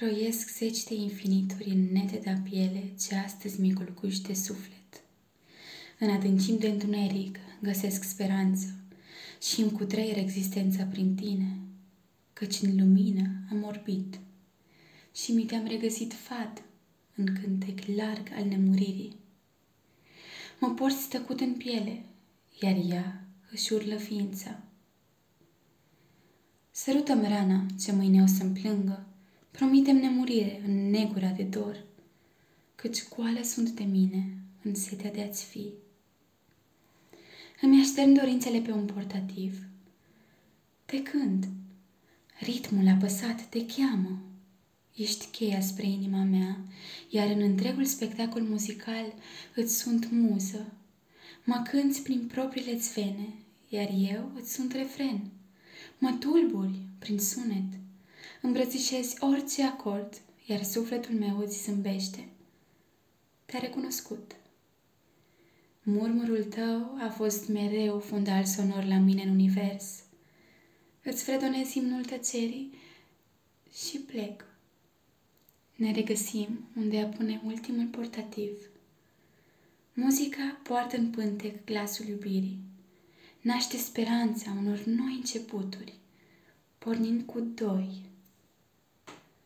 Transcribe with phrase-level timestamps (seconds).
[0.00, 5.02] Croiesc zeci de infinituri în nete de piele ce astăzi mi culcuși de suflet.
[5.98, 8.66] În adâncim de întuneric găsesc speranță
[9.42, 11.58] și îmi cutreier existența prin tine,
[12.32, 14.18] căci în lumină am orbit
[15.14, 16.62] și mi te-am regăsit fat
[17.14, 19.16] în cântec larg al nemuririi.
[20.60, 22.04] Mă porți tăcut în piele,
[22.60, 24.62] iar ea își urlă ființa.
[26.70, 29.04] Sărută-mi rana ce mâine o să-mi plângă,
[29.60, 31.84] Promitem nemurire în negura de dor,
[32.74, 35.66] Căci goală sunt de mine în setea de a-ți fi.
[37.60, 39.66] Îmi aștern dorințele pe un portativ.
[40.86, 41.48] De când?
[42.38, 44.22] Ritmul apăsat te cheamă.
[44.96, 46.58] Ești cheia spre inima mea,
[47.08, 49.14] iar în întregul spectacol muzical
[49.54, 50.72] îți sunt muză.
[51.44, 53.34] Mă cânți prin propriile țvene,
[53.68, 55.20] iar eu îți sunt refren.
[55.98, 57.80] Mă tulburi prin sunet,
[58.40, 62.28] îmbrățișezi orice acord, iar sufletul meu îți zâmbește.
[63.44, 64.36] Te-a recunoscut.
[65.82, 70.02] Murmurul tău a fost mereu fundal sonor la mine în univers.
[71.02, 72.74] Îți fredonez imnul tăcerii
[73.72, 74.44] și plec.
[75.74, 78.70] Ne regăsim unde apune ultimul portativ.
[79.94, 82.58] Muzica poartă în pântec glasul iubirii.
[83.40, 85.94] Naște speranța unor noi începuturi,
[86.78, 88.09] pornind cu doi